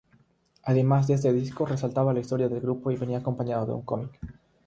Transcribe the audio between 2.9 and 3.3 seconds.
venía